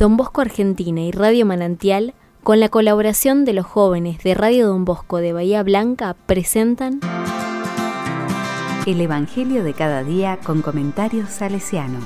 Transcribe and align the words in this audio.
Don 0.00 0.16
Bosco 0.16 0.40
Argentina 0.40 1.02
y 1.02 1.10
Radio 1.10 1.44
Manantial, 1.44 2.14
con 2.42 2.58
la 2.58 2.70
colaboración 2.70 3.44
de 3.44 3.52
los 3.52 3.66
jóvenes 3.66 4.22
de 4.22 4.32
Radio 4.32 4.68
Don 4.68 4.86
Bosco 4.86 5.18
de 5.18 5.34
Bahía 5.34 5.62
Blanca, 5.62 6.16
presentan 6.24 7.00
El 8.86 8.98
Evangelio 9.02 9.62
de 9.62 9.74
cada 9.74 10.02
día 10.02 10.38
con 10.42 10.62
comentarios 10.62 11.28
salesiano. 11.28 11.98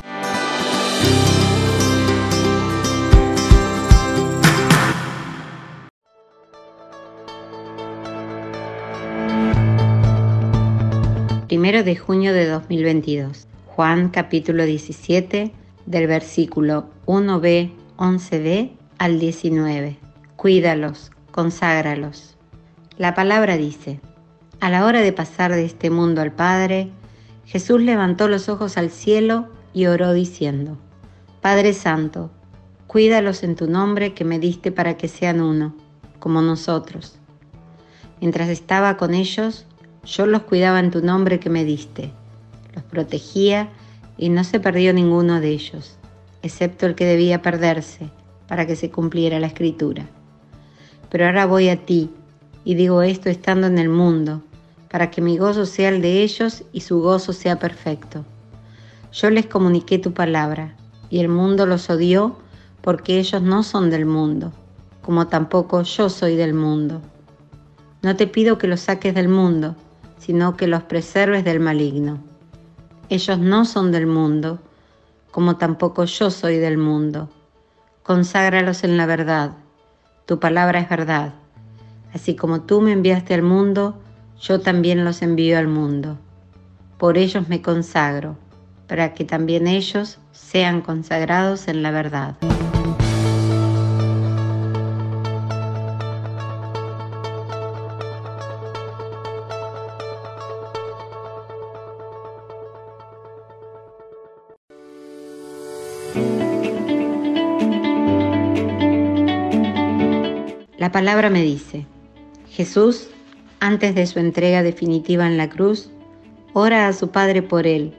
Primero 11.46 11.84
de 11.84 11.94
junio 11.94 12.32
de 12.32 12.48
2022. 12.48 13.46
Juan 13.66 14.08
capítulo 14.08 14.64
17 14.64 15.52
del 15.86 16.06
versículo 16.08 16.86
1b 17.06 17.83
11b 17.96 18.72
al 18.98 19.20
19. 19.20 19.98
Cuídalos, 20.34 21.12
conságralos. 21.30 22.36
La 22.98 23.14
palabra 23.14 23.56
dice, 23.56 24.00
a 24.58 24.68
la 24.68 24.84
hora 24.84 25.00
de 25.00 25.12
pasar 25.12 25.52
de 25.52 25.64
este 25.64 25.90
mundo 25.90 26.20
al 26.20 26.32
Padre, 26.32 26.90
Jesús 27.44 27.80
levantó 27.80 28.26
los 28.26 28.48
ojos 28.48 28.78
al 28.78 28.90
cielo 28.90 29.48
y 29.72 29.86
oró 29.86 30.12
diciendo, 30.12 30.76
Padre 31.40 31.72
Santo, 31.72 32.32
cuídalos 32.88 33.44
en 33.44 33.54
tu 33.54 33.68
nombre 33.68 34.12
que 34.12 34.24
me 34.24 34.40
diste 34.40 34.72
para 34.72 34.96
que 34.96 35.06
sean 35.06 35.40
uno, 35.40 35.76
como 36.18 36.42
nosotros. 36.42 37.20
Mientras 38.20 38.48
estaba 38.48 38.96
con 38.96 39.14
ellos, 39.14 39.66
yo 40.04 40.26
los 40.26 40.42
cuidaba 40.42 40.80
en 40.80 40.90
tu 40.90 41.00
nombre 41.00 41.38
que 41.38 41.48
me 41.48 41.64
diste, 41.64 42.10
los 42.74 42.82
protegía 42.82 43.68
y 44.18 44.30
no 44.30 44.42
se 44.42 44.58
perdió 44.58 44.92
ninguno 44.92 45.40
de 45.40 45.50
ellos 45.50 45.96
excepto 46.44 46.84
el 46.84 46.94
que 46.94 47.06
debía 47.06 47.40
perderse 47.40 48.10
para 48.46 48.66
que 48.66 48.76
se 48.76 48.90
cumpliera 48.90 49.40
la 49.40 49.46
escritura. 49.46 50.06
Pero 51.10 51.26
ahora 51.26 51.46
voy 51.46 51.70
a 51.70 51.86
ti 51.86 52.10
y 52.64 52.74
digo 52.74 53.02
esto 53.02 53.30
estando 53.30 53.66
en 53.66 53.78
el 53.78 53.88
mundo, 53.88 54.42
para 54.90 55.10
que 55.10 55.22
mi 55.22 55.38
gozo 55.38 55.66
sea 55.66 55.88
el 55.88 56.02
de 56.02 56.22
ellos 56.22 56.62
y 56.72 56.80
su 56.80 57.00
gozo 57.00 57.32
sea 57.32 57.58
perfecto. 57.58 58.24
Yo 59.12 59.30
les 59.30 59.46
comuniqué 59.46 59.98
tu 59.98 60.12
palabra, 60.12 60.76
y 61.08 61.20
el 61.20 61.28
mundo 61.28 61.66
los 61.66 61.88
odió 61.88 62.36
porque 62.82 63.18
ellos 63.18 63.40
no 63.42 63.62
son 63.62 63.88
del 63.88 64.04
mundo, 64.04 64.52
como 65.02 65.28
tampoco 65.28 65.82
yo 65.82 66.10
soy 66.10 66.36
del 66.36 66.52
mundo. 66.52 67.00
No 68.02 68.16
te 68.16 68.26
pido 68.26 68.58
que 68.58 68.68
los 68.68 68.80
saques 68.80 69.14
del 69.14 69.28
mundo, 69.28 69.76
sino 70.18 70.56
que 70.56 70.66
los 70.66 70.82
preserves 70.82 71.44
del 71.44 71.60
maligno. 71.60 72.18
Ellos 73.08 73.38
no 73.38 73.64
son 73.64 73.92
del 73.92 74.06
mundo, 74.06 74.60
como 75.34 75.56
tampoco 75.56 76.04
yo 76.04 76.30
soy 76.30 76.58
del 76.58 76.78
mundo. 76.78 77.28
Conságralos 78.04 78.84
en 78.84 78.96
la 78.96 79.04
verdad. 79.04 79.50
Tu 80.26 80.38
palabra 80.38 80.78
es 80.78 80.88
verdad. 80.88 81.34
Así 82.14 82.36
como 82.36 82.60
tú 82.60 82.80
me 82.80 82.92
enviaste 82.92 83.34
al 83.34 83.42
mundo, 83.42 84.00
yo 84.40 84.60
también 84.60 85.04
los 85.04 85.22
envío 85.22 85.58
al 85.58 85.66
mundo. 85.66 86.18
Por 86.98 87.18
ellos 87.18 87.48
me 87.48 87.62
consagro, 87.62 88.36
para 88.86 89.12
que 89.12 89.24
también 89.24 89.66
ellos 89.66 90.20
sean 90.30 90.82
consagrados 90.82 91.66
en 91.66 91.82
la 91.82 91.90
verdad. 91.90 92.36
La 110.84 110.92
palabra 110.92 111.30
me 111.30 111.40
dice, 111.40 111.86
Jesús, 112.50 113.08
antes 113.58 113.94
de 113.94 114.06
su 114.06 114.18
entrega 114.18 114.62
definitiva 114.62 115.26
en 115.26 115.38
la 115.38 115.48
cruz, 115.48 115.88
ora 116.52 116.88
a 116.88 116.92
su 116.92 117.08
Padre 117.08 117.40
por 117.40 117.66
él, 117.66 117.94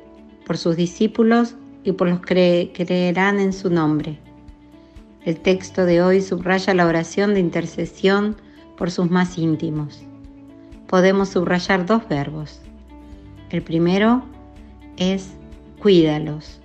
por 0.46 0.59
sus 0.59 0.76
discípulos 0.76 1.56
y 1.84 1.94
por 1.94 2.08
los 2.08 2.22
que 2.22 2.72
creerán 2.76 3.40
en 3.40 3.54
su 3.54 3.72
nombre. 3.72 4.20
El 5.24 5.40
texto 5.40 5.88
de 5.88 6.04
hoy 6.04 6.22
subraya 6.22 6.76
la 6.76 6.86
oración 6.86 7.34
de 7.34 7.40
intercesión 7.40 8.36
por 8.78 8.92
sus 8.92 9.09
más 9.09 9.40
íntimos. 9.40 10.04
Podemos 10.86 11.30
subrayar 11.30 11.88
dos 11.88 12.08
verbos. 12.08 12.62
El 13.50 13.64
primero 13.64 14.24
es 14.98 15.32
cuídalos. 15.82 16.62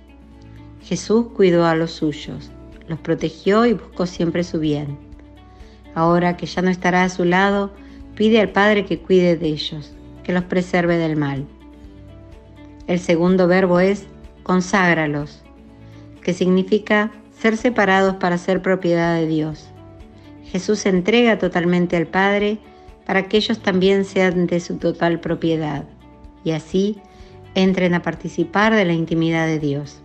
Jesús 0.83 1.29
cuidó 1.35 1.65
a 1.65 1.73
los 1.73 1.89
suyos, 1.89 2.51
los 2.87 2.99
protegió 2.99 3.65
y 3.65 3.73
buscó 3.73 4.05
siempre 4.05 4.43
su 4.43 4.59
bien. 4.59 5.09
Ahora 5.93 6.37
que 6.37 6.45
ya 6.45 6.61
no 6.61 6.69
estará 6.69 7.03
a 7.03 7.09
su 7.09 7.25
lado, 7.25 7.71
pide 8.15 8.39
al 8.39 8.49
Padre 8.49 8.85
que 8.85 8.99
cuide 8.99 9.35
de 9.35 9.47
ellos, 9.47 9.93
que 10.23 10.33
los 10.33 10.43
preserve 10.45 10.97
del 10.97 11.17
mal. 11.17 11.45
El 12.87 12.99
segundo 12.99 13.47
verbo 13.47 13.79
es 13.79 14.07
conságralos, 14.43 15.43
que 16.21 16.33
significa 16.33 17.11
ser 17.31 17.57
separados 17.57 18.15
para 18.15 18.37
ser 18.37 18.61
propiedad 18.61 19.15
de 19.15 19.27
Dios. 19.27 19.67
Jesús 20.43 20.85
entrega 20.85 21.39
totalmente 21.39 21.97
al 21.97 22.07
Padre 22.07 22.59
para 23.05 23.27
que 23.27 23.37
ellos 23.37 23.59
también 23.59 24.05
sean 24.05 24.47
de 24.47 24.59
su 24.59 24.77
total 24.77 25.19
propiedad 25.19 25.85
y 26.43 26.51
así 26.51 26.97
entren 27.55 27.93
a 27.93 28.01
participar 28.01 28.75
de 28.75 28.85
la 28.85 28.93
intimidad 28.93 29.47
de 29.47 29.59
Dios. 29.59 30.01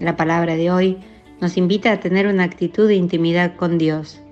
La 0.00 0.16
palabra 0.16 0.56
de 0.56 0.70
hoy 0.70 0.98
nos 1.40 1.56
invita 1.56 1.92
a 1.92 2.00
tener 2.00 2.26
una 2.26 2.44
actitud 2.44 2.88
de 2.88 2.94
intimidad 2.96 3.54
con 3.56 3.78
Dios 3.78 4.23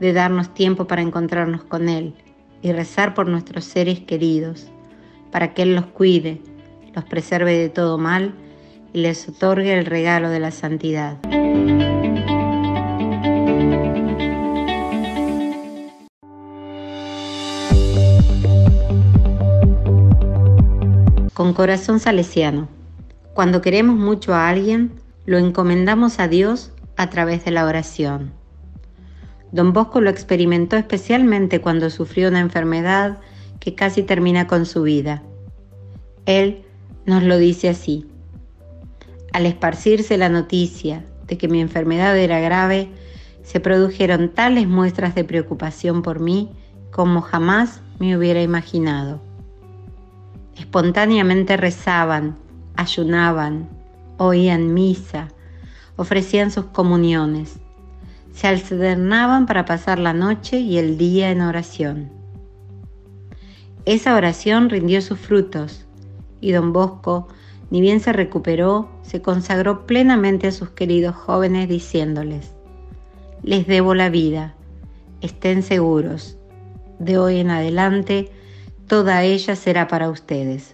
de 0.00 0.12
darnos 0.12 0.54
tiempo 0.54 0.86
para 0.86 1.02
encontrarnos 1.02 1.64
con 1.64 1.88
Él 1.88 2.14
y 2.62 2.72
rezar 2.72 3.14
por 3.14 3.28
nuestros 3.28 3.64
seres 3.64 4.00
queridos, 4.00 4.68
para 5.30 5.54
que 5.54 5.62
Él 5.62 5.74
los 5.74 5.86
cuide, 5.86 6.40
los 6.94 7.04
preserve 7.04 7.56
de 7.56 7.68
todo 7.68 7.98
mal 7.98 8.34
y 8.92 9.00
les 9.00 9.28
otorgue 9.28 9.78
el 9.78 9.86
regalo 9.86 10.30
de 10.30 10.40
la 10.40 10.50
santidad. 10.50 11.18
Con 21.34 21.54
corazón 21.54 22.00
salesiano, 22.00 22.68
cuando 23.32 23.60
queremos 23.60 23.96
mucho 23.96 24.34
a 24.34 24.48
alguien, 24.48 24.90
lo 25.24 25.38
encomendamos 25.38 26.18
a 26.18 26.26
Dios 26.26 26.72
a 26.96 27.10
través 27.10 27.44
de 27.44 27.52
la 27.52 27.64
oración. 27.64 28.37
Don 29.50 29.72
Bosco 29.72 30.00
lo 30.00 30.10
experimentó 30.10 30.76
especialmente 30.76 31.60
cuando 31.60 31.88
sufrió 31.88 32.28
una 32.28 32.40
enfermedad 32.40 33.18
que 33.60 33.74
casi 33.74 34.02
termina 34.02 34.46
con 34.46 34.66
su 34.66 34.82
vida. 34.82 35.22
Él 36.26 36.64
nos 37.06 37.22
lo 37.22 37.38
dice 37.38 37.70
así. 37.70 38.06
Al 39.32 39.46
esparcirse 39.46 40.18
la 40.18 40.28
noticia 40.28 41.04
de 41.26 41.38
que 41.38 41.48
mi 41.48 41.60
enfermedad 41.60 42.16
era 42.18 42.40
grave, 42.40 42.90
se 43.42 43.60
produjeron 43.60 44.28
tales 44.28 44.68
muestras 44.68 45.14
de 45.14 45.24
preocupación 45.24 46.02
por 46.02 46.20
mí 46.20 46.50
como 46.90 47.22
jamás 47.22 47.80
me 47.98 48.16
hubiera 48.16 48.42
imaginado. 48.42 49.22
Espontáneamente 50.56 51.56
rezaban, 51.56 52.36
ayunaban, 52.76 53.68
oían 54.18 54.74
misa, 54.74 55.28
ofrecían 55.96 56.50
sus 56.50 56.66
comuniones 56.66 57.58
se 58.38 58.46
alternaban 58.46 59.46
para 59.46 59.64
pasar 59.64 59.98
la 59.98 60.12
noche 60.12 60.60
y 60.60 60.78
el 60.78 60.96
día 60.96 61.32
en 61.32 61.40
oración. 61.40 62.08
Esa 63.84 64.14
oración 64.14 64.70
rindió 64.70 65.02
sus 65.02 65.18
frutos 65.18 65.88
y 66.40 66.52
don 66.52 66.72
Bosco, 66.72 67.26
ni 67.72 67.80
bien 67.80 67.98
se 67.98 68.12
recuperó, 68.12 68.90
se 69.02 69.20
consagró 69.20 69.86
plenamente 69.86 70.46
a 70.46 70.52
sus 70.52 70.70
queridos 70.70 71.16
jóvenes 71.16 71.68
diciéndoles, 71.68 72.52
les 73.42 73.66
debo 73.66 73.94
la 73.94 74.08
vida, 74.08 74.54
estén 75.20 75.64
seguros, 75.64 76.38
de 77.00 77.18
hoy 77.18 77.40
en 77.40 77.50
adelante 77.50 78.30
toda 78.86 79.24
ella 79.24 79.56
será 79.56 79.88
para 79.88 80.10
ustedes. 80.10 80.70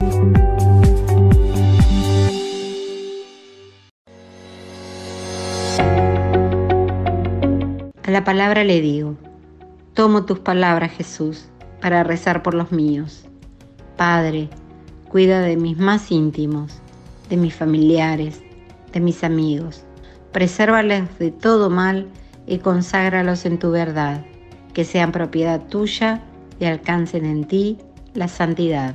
La 8.14 8.22
palabra 8.22 8.62
le 8.62 8.80
digo, 8.80 9.16
tomo 9.92 10.24
tus 10.24 10.38
palabras 10.38 10.92
Jesús 10.92 11.46
para 11.80 12.04
rezar 12.04 12.44
por 12.44 12.54
los 12.54 12.70
míos. 12.70 13.24
Padre, 13.96 14.48
cuida 15.08 15.40
de 15.40 15.56
mis 15.56 15.76
más 15.78 16.12
íntimos, 16.12 16.80
de 17.28 17.36
mis 17.36 17.56
familiares, 17.56 18.40
de 18.92 19.00
mis 19.00 19.24
amigos. 19.24 19.82
Presérvales 20.30 21.18
de 21.18 21.32
todo 21.32 21.70
mal 21.70 22.06
y 22.46 22.58
conságralos 22.58 23.46
en 23.46 23.58
tu 23.58 23.72
verdad, 23.72 24.24
que 24.74 24.84
sean 24.84 25.10
propiedad 25.10 25.60
tuya 25.66 26.22
y 26.60 26.66
alcancen 26.66 27.24
en 27.24 27.42
ti 27.48 27.78
la 28.14 28.28
santidad. 28.28 28.94